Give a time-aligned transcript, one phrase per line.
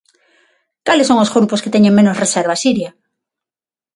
[0.85, 2.91] Cales son os grupos que teñen menos reservas, Iria?